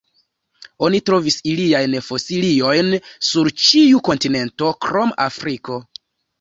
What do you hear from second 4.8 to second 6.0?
krom Afriko.